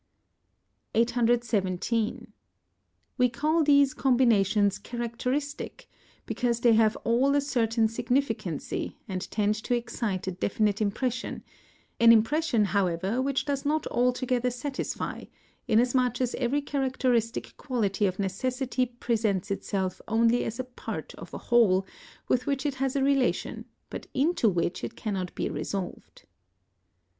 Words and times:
817. 0.95 2.33
We 3.19 3.29
call 3.29 3.63
these 3.63 3.93
combinations 3.93 4.79
characteristic 4.79 5.87
because 6.25 6.61
they 6.61 6.73
have 6.73 6.95
all 7.03 7.35
a 7.35 7.39
certain 7.41 7.87
significancy 7.87 8.95
and 9.07 9.29
tend 9.29 9.53
to 9.63 9.75
excite 9.75 10.25
a 10.25 10.31
definite 10.31 10.81
impression; 10.81 11.43
an 11.99 12.11
impression, 12.11 12.65
however, 12.65 13.21
which 13.21 13.45
does 13.45 13.63
not 13.63 13.85
altogether 13.91 14.49
satisfy, 14.49 15.25
inasmuch 15.67 16.19
as 16.19 16.33
every 16.39 16.63
characteristic 16.63 17.55
quality 17.57 18.07
of 18.07 18.17
necessity 18.17 18.87
presents 18.87 19.51
itself 19.51 20.01
only 20.07 20.43
as 20.45 20.59
a 20.59 20.63
part 20.63 21.13
of 21.13 21.31
a 21.31 21.37
whole, 21.51 21.85
with 22.27 22.47
which 22.47 22.65
it 22.65 22.73
has 22.73 22.95
a 22.95 23.03
relation, 23.03 23.65
but 23.91 24.07
into 24.15 24.49
which 24.49 24.83
it 24.83 24.95
cannot 24.95 25.35
be 25.35 25.47
resolved. 25.47 26.25